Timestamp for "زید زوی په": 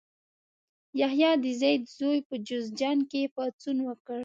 1.59-2.35